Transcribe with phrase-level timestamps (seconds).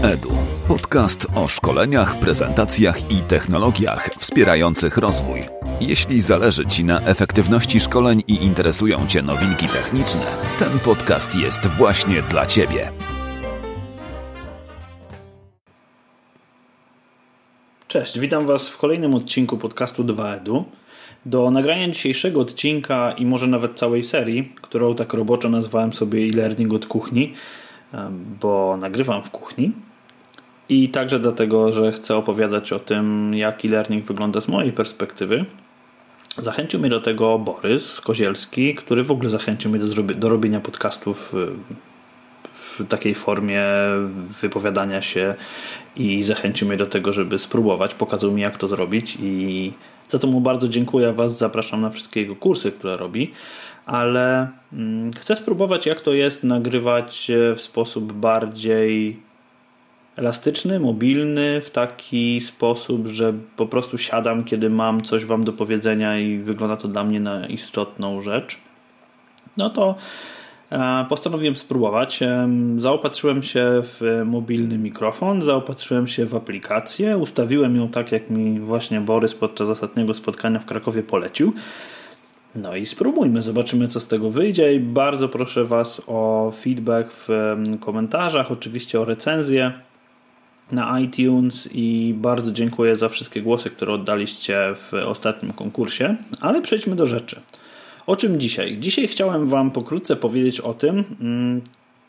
[0.00, 0.32] 2EDU.
[0.68, 5.40] Podcast o szkoleniach, prezentacjach i technologiach wspierających rozwój.
[5.80, 10.20] Jeśli zależy Ci na efektywności szkoleń i interesują Cię nowinki techniczne,
[10.58, 12.92] ten podcast jest właśnie dla Ciebie.
[17.88, 20.64] Cześć, witam Was w kolejnym odcinku podcastu 2EDU.
[21.26, 26.72] Do nagrania dzisiejszego odcinka i może nawet całej serii, którą tak roboczo nazwałem sobie e-learning
[26.72, 27.34] od kuchni,
[28.40, 29.72] bo nagrywam w kuchni.
[30.70, 35.44] I także dlatego, że chcę opowiadać o tym, jak e-learning wygląda z mojej perspektywy.
[36.38, 41.34] Zachęcił mnie do tego Borys Kozielski, który w ogóle zachęcił mnie do, do robienia podcastów
[42.52, 43.64] w takiej formie
[44.40, 45.34] wypowiadania się
[45.96, 47.94] i zachęcił mnie do tego, żeby spróbować.
[47.94, 49.72] Pokazał mi, jak to zrobić i
[50.08, 51.12] za to mu bardzo dziękuję.
[51.12, 53.32] Was zapraszam na wszystkie jego kursy, które robi
[53.86, 59.16] ale mm, chcę spróbować, jak to jest nagrywać w sposób bardziej
[60.16, 66.18] elastyczny, mobilny, w taki sposób, że po prostu siadam, kiedy mam coś Wam do powiedzenia
[66.18, 68.58] i wygląda to dla mnie na istotną rzecz.
[69.56, 69.94] No to
[70.72, 72.20] e, postanowiłem spróbować.
[72.78, 79.00] Zaopatrzyłem się w mobilny mikrofon, zaopatrzyłem się w aplikację, ustawiłem ją tak, jak mi właśnie
[79.00, 81.52] Borys podczas ostatniego spotkania w Krakowie polecił.
[82.54, 87.28] No i spróbujmy, zobaczymy co z tego wyjdzie i bardzo proszę Was o feedback w
[87.80, 89.72] komentarzach, oczywiście o recenzję
[90.72, 96.96] na iTunes i bardzo dziękuję za wszystkie głosy, które oddaliście w ostatnim konkursie, ale przejdźmy
[96.96, 97.40] do rzeczy.
[98.06, 98.78] O czym dzisiaj?
[98.78, 101.60] Dzisiaj chciałem Wam pokrótce powiedzieć o tym, mm,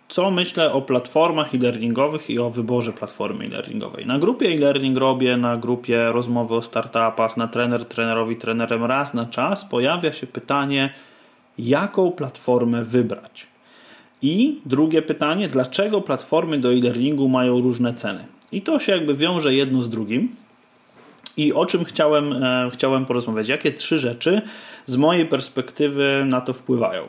[0.09, 4.05] co myślę o platformach e-learningowych i o wyborze platformy e-learningowej.
[4.05, 9.25] Na grupie e-learning robię, na grupie rozmowy o startupach, na trener trenerowi trenerem raz na
[9.25, 10.93] czas pojawia się pytanie,
[11.59, 13.47] jaką platformę wybrać.
[14.21, 18.25] I drugie pytanie, dlaczego platformy do e-learningu mają różne ceny?
[18.51, 20.35] I to się jakby wiąże jedno z drugim.
[21.37, 23.49] I o czym chciałem, e, chciałem porozmawiać?
[23.49, 24.41] Jakie trzy rzeczy
[24.85, 27.03] z mojej perspektywy na to wpływają?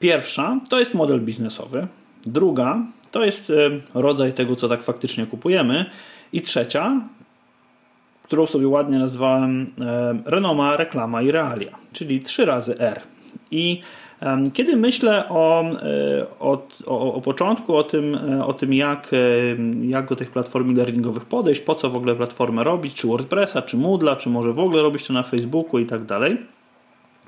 [0.00, 1.86] Pierwsza to jest model biznesowy.
[2.26, 3.54] Druga to jest e,
[3.94, 5.84] rodzaj tego, co tak faktycznie kupujemy.
[6.32, 7.00] I trzecia,
[8.22, 13.00] którą sobie ładnie nazwałem e, renoma, reklama i realia, czyli trzy razy R.
[13.50, 13.80] I
[14.52, 19.10] kiedy myślę o, e, o, o, o, początku, o tym, o tym jak,
[19.82, 23.76] jak do tych platform learningowych podejść, po co w ogóle platformę robić, czy WordPressa, czy
[23.76, 26.38] Moodla, czy może w ogóle robić to na Facebooku i tak dalej,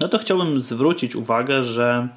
[0.01, 2.09] no to chciałbym zwrócić uwagę, że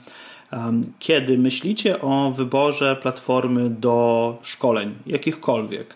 [1.00, 5.96] kiedy myślicie o wyborze platformy do szkoleń, jakichkolwiek,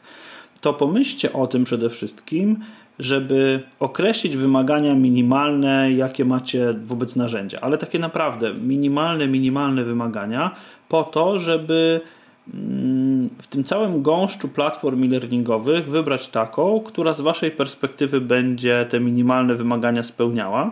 [0.62, 2.60] to pomyślcie o tym przede wszystkim,
[3.02, 10.56] żeby określić wymagania minimalne, jakie macie wobec narzędzia, ale takie naprawdę minimalne, minimalne wymagania,
[10.90, 12.02] po to, żeby
[12.54, 19.00] mm, w tym całym gąszczu platform e-learningowych wybrać taką, która z Waszej perspektywy będzie te
[19.00, 20.72] minimalne wymagania spełniała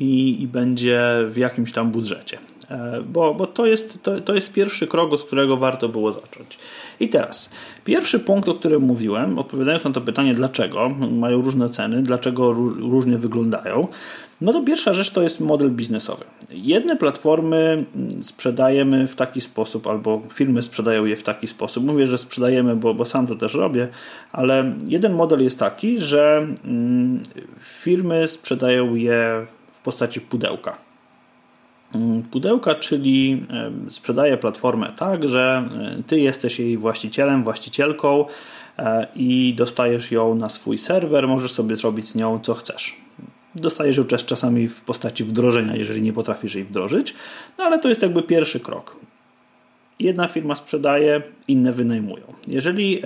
[0.00, 2.38] i, i będzie w jakimś tam budżecie.
[2.70, 6.58] E, bo, bo to, jest, to, to jest pierwszy krok, od którego warto było zacząć.
[7.00, 7.50] I teraz,
[7.84, 13.18] pierwszy punkt, o którym mówiłem, odpowiadając na to pytanie, dlaczego mają różne ceny, dlaczego różnie
[13.18, 13.88] wyglądają,
[14.40, 16.24] no to pierwsza rzecz to jest model biznesowy.
[16.50, 17.84] Jedne platformy
[18.22, 21.84] sprzedajemy w taki sposób, albo firmy sprzedają je w taki sposób.
[21.84, 23.88] Mówię, że sprzedajemy, bo, bo sam to też robię,
[24.32, 27.22] ale jeden model jest taki, że mm,
[27.58, 30.85] firmy sprzedają je w postaci pudełka.
[31.94, 33.46] Mm, pudełka, czyli
[33.90, 35.68] sprzedaje platformę tak, że
[36.06, 38.24] ty jesteś jej właścicielem, właścicielką
[38.78, 42.96] e, i dostajesz ją na swój serwer, możesz sobie zrobić z nią co chcesz.
[43.54, 47.14] Dostajesz ją też czasami w postaci wdrożenia, jeżeli nie potrafisz jej wdrożyć,
[47.58, 48.96] no ale to jest jakby pierwszy krok.
[50.00, 52.24] Jedna firma sprzedaje, inne wynajmują.
[52.48, 53.02] Jeżeli,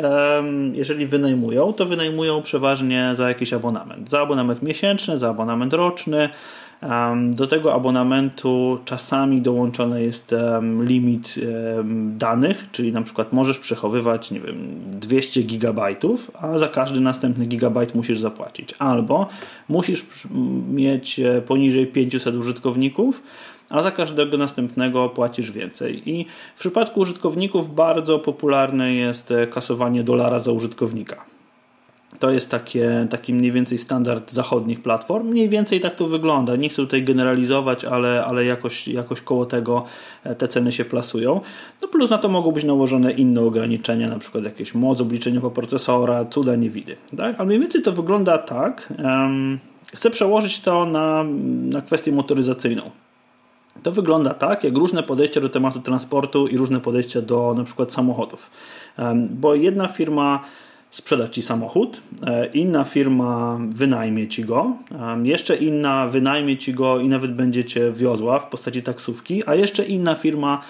[0.73, 4.11] jeżeli wynajmują, to wynajmują przeważnie za jakiś abonament.
[4.11, 6.29] Za abonament miesięczny, za abonament roczny,
[7.31, 10.35] do tego abonamentu czasami dołączony jest
[10.81, 11.35] limit
[12.19, 14.56] danych, czyli na przykład możesz przechowywać nie wiem,
[15.00, 18.75] 200 gigabajtów, a za każdy następny gigabajt musisz zapłacić.
[18.79, 19.29] Albo
[19.69, 20.05] musisz
[20.73, 23.23] mieć e, poniżej 500 użytkowników,
[23.69, 26.11] a za każdego następnego płacisz więcej.
[26.11, 26.26] I
[26.56, 31.30] w przypadku użytkowników bardzo popularne jest e, kasowanie dolara za użytkownika.
[32.20, 35.28] To jest takie, taki mniej więcej standard zachodnich platform.
[35.28, 36.56] Mniej więcej tak to wygląda.
[36.56, 39.84] Nie chcę tutaj generalizować, ale, ale jakoś, jakoś koło tego
[40.25, 41.40] e, te ceny się plasują.
[41.82, 46.25] No plus na to mogą być nałożone inne ograniczenia, na przykład jakieś moc obliczeniowa procesora,
[46.25, 46.96] cuda niewidy.
[47.17, 47.37] Tak?
[47.38, 48.93] Ale mniej więcej to wygląda tak.
[49.05, 49.58] Um,
[49.94, 51.25] chcę przełożyć to na,
[51.70, 52.90] na kwestię motoryzacyjną.
[53.82, 57.93] To wygląda tak, jak różne podejścia do tematu transportu i różne podejścia do na przykład
[57.93, 58.50] samochodów.
[59.31, 60.40] Bo jedna firma
[60.90, 64.76] sprzeda ci samochód, e, inna firma wynajmie ci go,
[65.22, 69.84] jeszcze inna wynajmie ci go i nawet będzie cię wiozła w postaci taksówki, a jeszcze
[69.84, 70.60] inna firma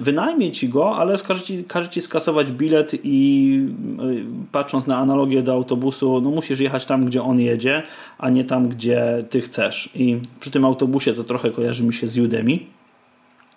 [0.00, 3.60] wynajmie ci go, ale każe ci, każe ci skasować bilet i
[3.98, 7.82] e, patrząc na analogię do autobusu, no musisz jechać tam, gdzie on jedzie,
[8.18, 9.90] a nie tam, gdzie ty chcesz.
[9.94, 12.58] I przy tym autobusie to trochę kojarzy mi się z Udemy,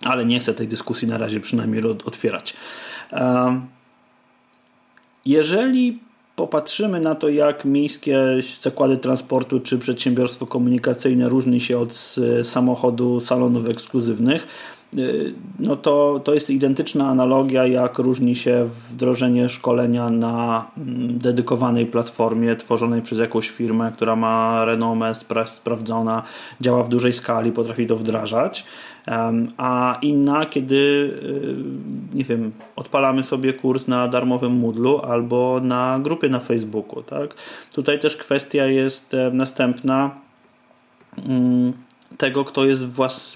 [0.04, 2.54] ale nie chcę tej dyskusji na razie przynajmniej otwierać.
[5.26, 6.00] Jeżeli
[6.36, 8.20] popatrzymy na to, jak miejskie
[8.62, 14.48] zakłady transportu czy przedsiębiorstwo komunikacyjne różni się od samochodu salonów ekskluzywnych,
[15.60, 22.56] no to, to jest identyczna analogia, jak różni się wdrożenie szkolenia na mm, dedykowanej platformie
[22.56, 26.24] tworzonej przez jakąś firmę, która ma renomę, spra sprawdzona,
[26.62, 28.66] działa w dużej skali, potrafi to wdrażać
[29.58, 36.30] a inna, kiedy y, nie wiem, odpalamy sobie kurs na darmowym Moodlu albo na grupie
[36.30, 37.04] na Facebooku.
[37.04, 37.36] Tak?
[37.76, 40.12] Tutaj też kwestia jest następna
[41.26, 41.74] mm,
[42.18, 42.86] tego, kto jest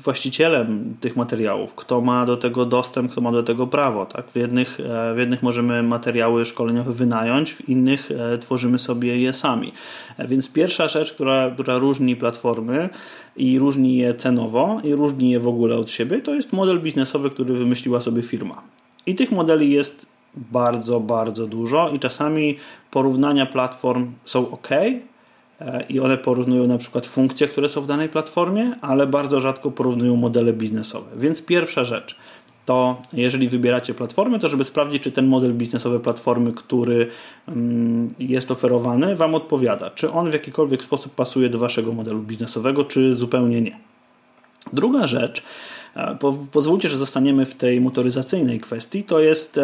[0.03, 4.05] właścicielem tych materiałów, kto ma do tego dostęp, kto ma do tego prawo.
[4.05, 4.31] Tak?
[4.31, 9.33] W, jednych, e, w jednych możemy materiały szkoleniowe wynająć, w innych e, tworzymy sobie je
[9.33, 9.73] sami.
[10.17, 12.89] E, więc pierwsza rzecz, która, która różni platformy
[13.37, 17.29] i różni je cenowo i różni je w ogóle od siebie, to jest model biznesowy,
[17.29, 18.61] który wymyśliła sobie firma.
[19.05, 20.05] I tych modeli jest
[20.35, 22.57] bardzo, bardzo dużo i czasami
[22.91, 24.69] porównania platform są ok,
[25.89, 30.15] i one porównują na przykład funkcje, które są w danej platformie, ale bardzo rzadko porównują
[30.15, 31.07] modele biznesowe.
[31.17, 32.15] Więc pierwsza rzecz
[32.69, 37.07] to jeżeli wybieracie platformę, to żeby sprawdzić, czy ten model biznesowy platformy, który
[37.47, 39.89] mm, jest oferowany, Wam odpowiada.
[39.89, 43.77] Czy on w jakikolwiek sposób pasuje do Waszego modelu biznesowego, czy zupełnie nie.
[44.73, 45.43] Druga rzecz,
[45.95, 46.17] e,
[46.51, 49.59] pozwólcie, że zostaniemy w tej motoryzacyjnej kwestii, to jest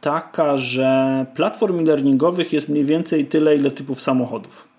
[0.00, 4.69] taka, że platform e-learningowych jest mniej więcej tyle, ile typów samochodów.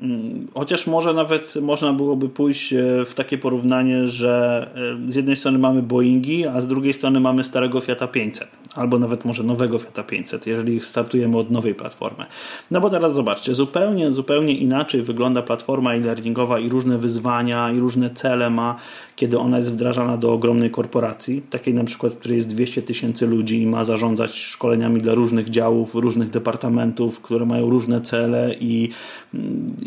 [0.00, 4.66] Mm, chociaż może nawet można byłoby pójść e, w takie porównanie, że
[5.06, 8.98] e, z jednej strony mamy Boeingi, a z drugiej strony mamy starego Fiata 500, albo
[8.98, 12.24] nawet może nowego Fiata 500, jeżeli startujemy od nowej platformy.
[12.70, 18.10] No bo teraz zobaczcie, zupełnie, zupełnie inaczej wygląda platforma e-learningowa i różne wyzwania i różne
[18.10, 18.76] cele ma,
[19.16, 23.26] kiedy ona jest wdrażana do ogromnej korporacji, takiej na przykład, w której jest 200 tysięcy
[23.26, 28.90] ludzi i ma zarządzać szkoleniami dla różnych działów, różnych departamentów, które mają różne cele i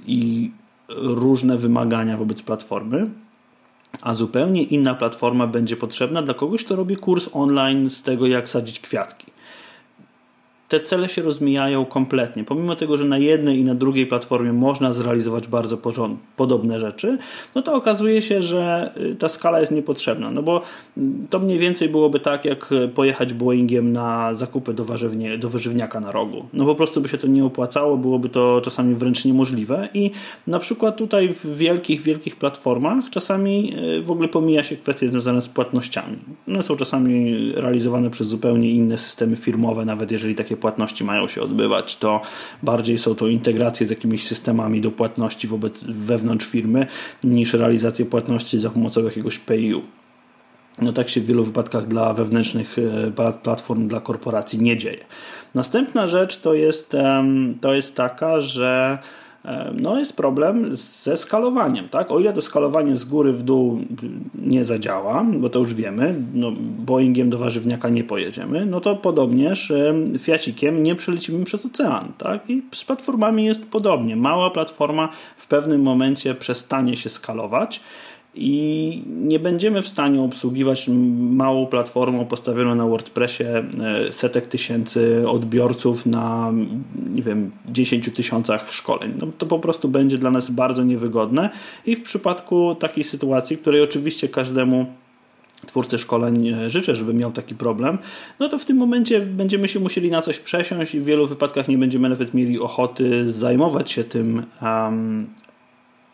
[0.06, 0.52] i
[0.98, 3.10] różne wymagania wobec platformy,
[4.02, 8.50] a zupełnie inna platforma będzie potrzebna dla kogoś, kto robi kurs online z tego, jak
[8.50, 9.26] sadzić kwiatki
[10.72, 12.44] te cele się rozmijają kompletnie.
[12.44, 15.78] Pomimo tego, że na jednej i na drugiej platformie można zrealizować bardzo
[16.36, 17.18] podobne rzeczy,
[17.56, 20.32] no to okazuje się, że y, ta skala jest niepotrzebna.
[20.32, 20.62] No bo
[20.98, 26.00] mm, to mniej więcej byłoby tak, jak pojechać Boeingiem na zakupy do, warzywnie, do warzywniaka
[26.00, 26.46] na rogu.
[26.54, 30.12] No po prostu by się to nie opłacało, byłoby to czasami wręcz niemożliwe i
[30.48, 35.42] na przykład tutaj w wielkich, wielkich platformach czasami y, w ogóle pomija się kwestie związane
[35.42, 36.18] z płatnościami.
[36.48, 41.42] One są czasami realizowane przez zupełnie inne systemy firmowe, nawet jeżeli takie płatności mają się
[41.42, 42.22] odbywać, to
[42.64, 46.88] bardziej są to integracje z jakimiś systemami do płatności wobec, wewnątrz firmy
[47.24, 49.82] niż realizacje płatności za pomocą jakiegoś PayU.
[50.82, 52.76] No tak się w wielu wypadkach dla wewnętrznych
[53.18, 55.06] e, platform, dla korporacji nie dzieje.
[55.56, 56.98] Następna rzecz to jest,
[57.62, 58.98] to jest taka, że
[59.82, 61.90] no jest problem ze skalowaniem.
[61.90, 62.12] Tak?
[62.12, 63.80] O ile to skalowanie z góry w dół
[64.36, 66.52] nie zadziała, bo to już wiemy, no
[66.86, 69.74] Boeingiem do warzywniaka nie pojedziemy, no to podobnież
[70.20, 72.12] Fiacikiem nie przelecimy przez ocean.
[72.18, 72.50] Tak?
[72.50, 74.16] I z platformami jest podobnie.
[74.16, 77.82] Mała platforma w pewnym momencie przestanie się skalować
[78.36, 83.66] i nie będziemy w stanie obsługiwać małą platformą postawioną na WordPressie e,
[84.12, 86.52] setek tysięcy odbiorców na
[87.14, 89.14] nie wiem, 10 tysiącach szkoleń.
[89.22, 91.50] No, to po prostu będzie dla nas bardzo niewygodne
[91.86, 94.86] i w przypadku takiej sytuacji, której oczywiście każdemu
[95.66, 97.98] twórcy szkoleń e, życzę, żeby miał taki problem,
[98.40, 101.68] no to w tym momencie będziemy się musieli na coś przesiąść i w wielu wypadkach
[101.68, 105.28] nie będziemy nawet mieli ochoty zajmować się tym um,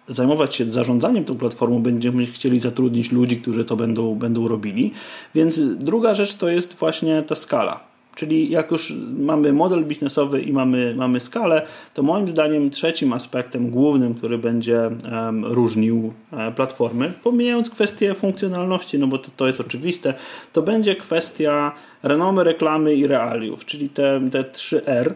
[0.09, 4.91] zajmować się zarządzaniem tą platformą, będziemy chcieli zatrudnić ludzi, którzy to będą, będą robili.
[5.35, 7.87] Więc druga rzecz to jest właśnie ta skala.
[8.17, 11.61] Czyli jak już mamy model biznesowy i mamy, mamy skalę,
[11.93, 18.99] to moim zdaniem trzecim aspektem głównym, który będzie um, różnił e, platformy, pomijając kwestię funkcjonalności,
[18.99, 20.13] no bo to, to jest oczywiste,
[20.53, 21.71] to będzie kwestia
[22.03, 25.15] renomy, reklamy i realiów, czyli te, te 3 R.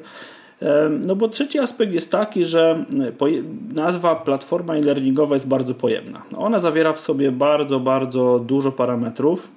[1.05, 2.85] No bo trzeci aspekt jest taki, że
[3.73, 6.23] nazwa platforma e-learningowa jest bardzo pojemna.
[6.37, 9.51] Ona zawiera w sobie bardzo, bardzo dużo parametrów,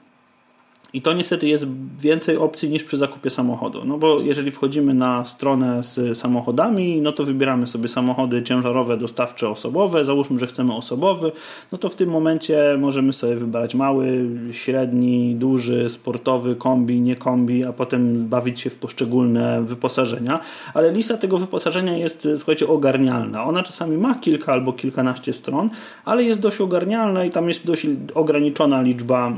[0.95, 1.67] i to niestety jest
[2.01, 3.85] więcej opcji niż przy zakupie samochodu.
[3.85, 9.49] No bo jeżeli wchodzimy na stronę z samochodami, no to wybieramy sobie samochody ciężarowe, dostawcze,
[9.49, 10.05] osobowe.
[10.05, 11.33] Załóżmy, że chcemy osobowy,
[11.73, 17.65] no to w tym momencie możemy sobie wybrać mały, średni, duży, sportowy, kombi, nie kombi,
[17.65, 20.41] a potem bawić się w poszczególne wyposażenia.
[20.75, 23.45] Ale lista tego wyposażenia jest, słuchajcie, ogarnialna.
[23.45, 25.71] Ona czasami ma kilka albo kilkanaście stron,
[26.05, 29.33] ale jest dość ogarnialna i tam jest dość ograniczona liczba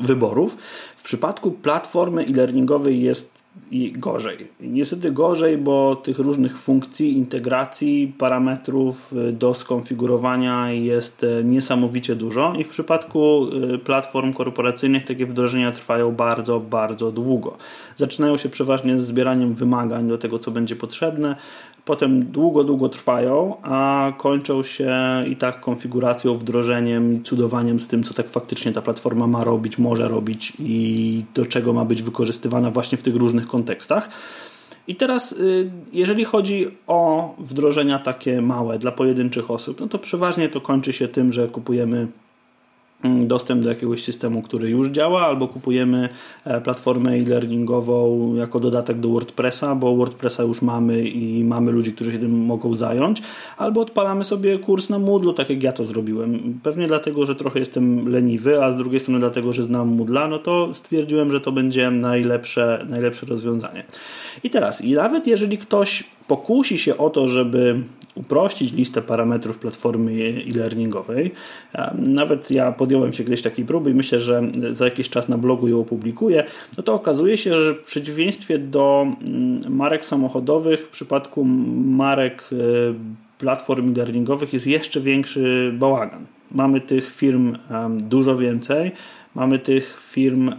[0.00, 0.56] wyborów.
[0.96, 3.36] W przypadku platformy e-learningowej jest
[3.92, 4.36] gorzej.
[4.60, 12.54] Niestety gorzej, bo tych różnych funkcji, integracji, parametrów y, do skonfigurowania jest y, niesamowicie dużo
[12.58, 17.56] i w przypadku y, platform korporacyjnych takie wdrożenia trwają bardzo, bardzo długo.
[17.96, 21.36] Zaczynają się przeważnie z zbieraniem wymagań do tego, co będzie potrzebne,
[21.86, 24.94] potem długo, długo trwają, a kończą się
[25.30, 29.78] i tak konfiguracją, wdrożeniem i cudowaniem z tym, co tak faktycznie ta platforma ma robić,
[29.78, 34.08] może robić i do czego ma być wykorzystywana właśnie w tych różnych kontekstach.
[34.88, 40.48] I teraz, y, jeżeli chodzi o wdrożenia takie małe dla pojedynczych osób, no to przeważnie
[40.48, 42.06] to kończy się tym, że kupujemy
[43.04, 46.08] dostęp do jakiegoś systemu, który już działa, albo kupujemy
[46.44, 52.12] e, platformę e-learningową jako dodatek do WordPressa, bo WordPressa już mamy i mamy ludzi, którzy
[52.12, 53.22] się tym mogą zająć,
[53.56, 56.60] albo odpalamy sobie kurs na Moodle, tak jak ja to zrobiłem.
[56.62, 60.38] Pewnie dlatego, że trochę jestem leniwy, a z drugiej strony dlatego, że znam Moodla, no
[60.38, 63.84] to stwierdziłem, że to będzie najlepsze, najlepsze rozwiązanie.
[64.44, 67.82] I teraz, i nawet jeżeli ktoś pokusi się o to, żeby
[68.16, 71.30] uprościć listę parametrów platformy e-learningowej.
[71.98, 75.68] Nawet ja podjąłem się kiedyś takiej próby i myślę, że za jakiś czas na blogu
[75.68, 76.44] ją opublikuję.
[76.76, 81.44] No to okazuje się, że w przeciwieństwie do mm, marek samochodowych, w przypadku
[81.84, 82.56] marek e,
[83.38, 86.26] platform e-learningowych jest jeszcze większy bałagan.
[86.52, 87.56] Mamy tych firm
[87.98, 88.92] dużo więcej,
[89.34, 90.50] mamy tych firm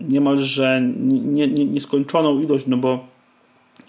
[0.00, 0.82] niemalże
[1.70, 3.17] nieskończoną ilość, no bo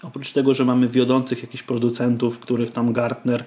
[0.02, 3.44] Oprócz tego, że mamy wiodących jakichś producentów, których tam Gartner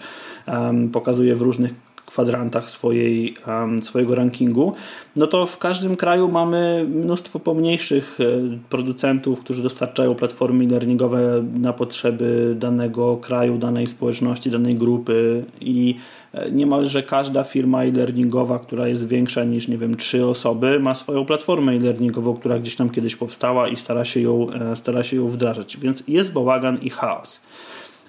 [0.47, 1.73] um, pokazuje w różnych
[2.05, 3.35] kwadrantach swojej,
[3.81, 4.73] swojego rankingu,
[5.15, 8.23] no to w każdym kraju mamy mnóstwo pomniejszych e,
[8.69, 15.95] producentów, którzy dostarczają platformy learningowe na potrzeby danego kraju, danej społeczności, danej grupy i
[16.33, 21.25] e, niemalże każda firma e-learningowa, która jest większa niż, nie wiem, trzy osoby, ma swoją
[21.25, 25.27] platformę e-learningową, która gdzieś tam kiedyś powstała i stara się ją, e, stara się ją
[25.27, 25.77] wdrażać.
[25.77, 27.41] Więc jest bałagan i chaos.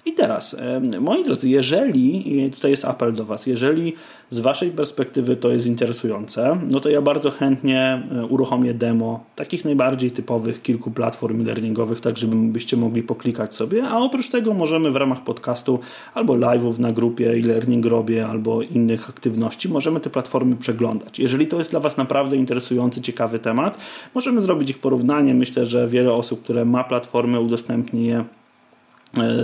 [0.05, 0.55] I teraz,
[1.01, 3.93] moi drodzy, jeżeli, tutaj jest apel do Was, jeżeli
[4.29, 9.65] z Waszej perspektywy to jest interesujące, no to ja bardzo chętnie e, uruchomię demo takich
[9.65, 14.95] najbardziej typowych kilku platform e-learningowych, tak żebyście mogli poklikać sobie, a oprócz tego możemy w
[14.95, 15.79] ramach podcastu
[16.13, 21.19] albo live'ów na grupie e-learning robię, albo innych aktywności, możemy te platformy przeglądać.
[21.19, 23.77] Jeżeli to jest dla Was naprawdę interesujący, ciekawy temat,
[24.15, 25.33] możemy zrobić ich porównanie.
[25.33, 28.25] Myślę, że wiele osób, które ma platformy, udostępni je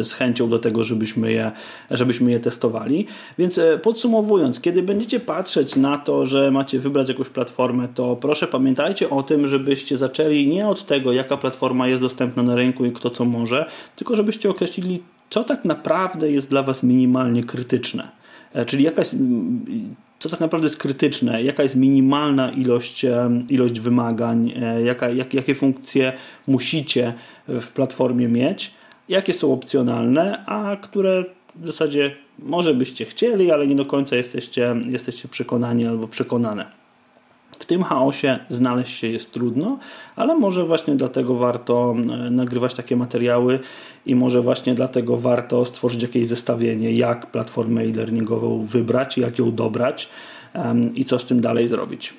[0.02, 1.52] z chęcią do tego, żebyśmy je,
[1.92, 3.08] żebyśmy je testowali.
[3.38, 8.48] Więc e, podsumowując, kiedy będziecie patrzeć na to, że macie wybrać jakąś platformę, to proszę
[8.48, 12.92] pamiętajcie o tym, żebyście zaczęli nie od tego, jaka platforma jest dostępna na rynku i
[12.92, 18.08] kto co może, tylko żebyście określili, co tak naprawdę jest dla Was minimalnie krytyczne.
[18.54, 19.16] E, czyli jaka jest,
[20.20, 23.06] co tak naprawdę jest krytyczne, jaka jest minimalna ilość,
[23.50, 24.54] ilość wymagań,
[24.86, 26.14] jaka, jak, jakie funkcje
[26.48, 27.14] musicie
[27.48, 28.81] w platformie mieć
[29.12, 31.24] jakie są opcjonalne, a które
[31.56, 36.66] w zasadzie może byście chcieli, ale nie do końca jesteście, jesteście przekonani albo przekonane.
[37.60, 39.80] W tym chaosie znaleźć się jest trudno,
[40.16, 43.60] ale może właśnie dlatego warto e, nagrywać takie materiały
[44.06, 50.10] i może właśnie dlatego warto stworzyć jakieś zestawienie, jak platformę e-learningową wybrać, jak ją dobrać
[50.96, 52.14] i co z tym dalej zrobić.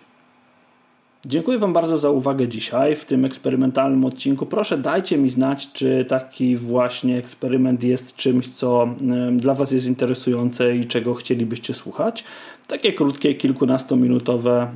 [1.26, 4.46] Dziękuję Wam bardzo za uwagę dzisiaj w tym eksperymentalnym odcinku.
[4.46, 8.88] Proszę dajcie mi znać, czy taki właśnie eksperyment jest czymś, co
[9.32, 12.24] dla Was jest interesujące i czego chcielibyście słuchać.
[12.66, 14.70] Takie krótkie, kilkunastominutowe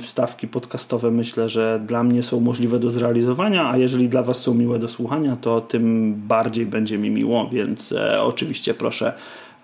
[0.00, 4.54] wstawki podcastowe myślę, że dla mnie są możliwe do zrealizowania, a jeżeli dla Was są
[4.54, 9.12] miłe do słuchania, to tym bardziej będzie mi miło, więc e, oczywiście proszę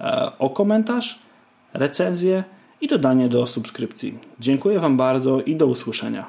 [0.00, 1.18] e, o komentarz,
[1.74, 2.44] recenzję
[2.80, 4.18] i dodanie do subskrypcji.
[4.40, 6.26] Dziękuję Wam bardzo i do usłyszenia.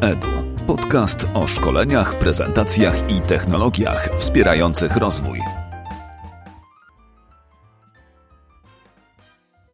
[0.00, 0.26] Edu.
[0.66, 5.40] Podcast o szkoleniach, prezentacjach i technologiach wspierających rozwój.